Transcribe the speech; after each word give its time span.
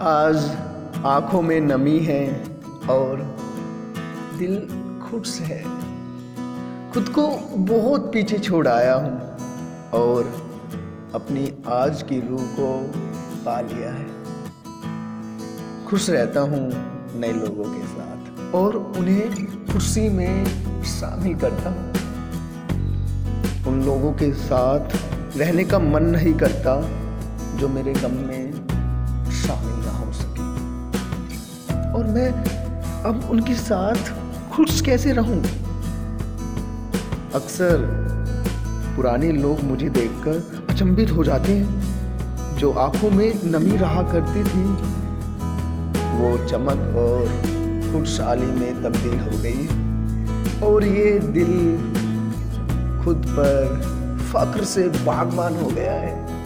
आज 0.00 0.36
आँखों 1.04 1.42
में 1.42 1.60
नमी 1.60 1.98
है 1.98 2.44
और 2.90 3.18
दिल 4.38 4.56
खुश 5.02 5.40
है। 5.40 5.62
खुद 6.92 7.08
को 7.08 7.26
बहुत 7.56 8.12
पीछे 8.12 8.38
छोड़ 8.38 8.68
आया 8.68 8.94
हूँ 8.94 9.36
और 9.92 10.32
अपनी 11.14 11.52
आज 11.68 12.02
की 12.02 12.20
रूह 12.20 12.42
को 12.42 12.92
पा 13.44 13.60
लिया 13.60 13.90
है। 13.90 14.06
खुश 15.86 16.10
रहता 16.10 16.40
हूँ 16.40 16.70
नए 17.20 17.32
लोगों 17.32 17.64
के 17.64 17.86
साथ 17.86 18.54
और 18.54 18.76
उन्हें 18.76 19.46
खुशी 19.66 20.08
में 20.08 20.44
शामिल 20.82 21.34
करता 21.34 21.70
हूँ। 21.70 21.92
उन 23.68 23.82
लोगों 23.82 24.12
के 24.12 24.32
साथ 24.32 24.96
रहने 25.36 25.64
का 25.64 25.78
मन 25.78 26.02
नहीं 26.02 26.34
करता 26.34 26.80
जो 27.56 27.68
मेरे 27.68 27.92
गम 27.92 28.10
में 28.10 28.69
मैं 32.10 32.44
अब 33.02 33.28
उनके 33.30 33.54
साथ 33.54 34.12
खुश 34.52 34.80
कैसे 34.80 35.12
रहूँ? 35.12 35.42
अक्सर 37.34 37.76
पुराने 38.96 39.32
लोग 39.32 39.60
मुझे 39.60 39.88
देखकर 39.88 40.66
अचंभित 40.70 41.10
हो 41.10 41.24
जाते 41.24 41.52
हैं। 41.52 41.90
जो 42.56 42.72
आँखों 42.72 43.10
में 43.10 43.40
नमी 43.44 43.76
रहा 43.76 44.02
करती 44.02 44.44
थी, 44.44 44.64
वो 46.16 46.46
चमक 46.46 46.96
और 46.96 47.26
खुशहाली 47.92 48.46
में 48.46 48.82
तब्दील 48.82 49.20
हो 49.20 49.38
गई। 49.42 49.90
और 50.66 50.84
ये 50.84 51.18
दिल 51.18 51.78
खुद 53.04 53.26
पर 53.28 53.80
फक्र 54.32 54.64
से 54.64 54.88
बागबान 54.88 55.56
हो 55.56 55.68
गया 55.68 55.92
है। 55.92 56.39